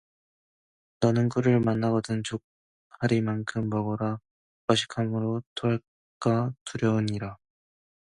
너는 1.01 1.29
꿀을 1.29 1.59
만나거든 1.59 2.23
족하리만큼 2.23 3.69
먹으라 3.69 4.19
과식하므로 4.65 5.43
토할까 5.53 6.55
두려우니라 6.65 7.37